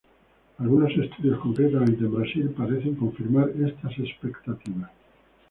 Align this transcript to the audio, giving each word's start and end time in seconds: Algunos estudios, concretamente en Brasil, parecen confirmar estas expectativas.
Algunos 0.57 0.89
estudios, 0.97 1.37
concretamente 1.41 2.05
en 2.05 2.11
Brasil, 2.15 2.49
parecen 2.49 2.95
confirmar 2.95 3.51
estas 3.51 3.99
expectativas. 3.99 4.89